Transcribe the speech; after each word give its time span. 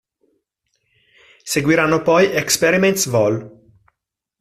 Seguiranno 1.45 2.01
poi 2.01 2.31
"Experiments 2.31 3.05
Vol. 3.05 3.69